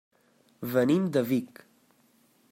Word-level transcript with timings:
Venim 0.75 1.05
de 1.17 1.23
Vic. 1.33 1.61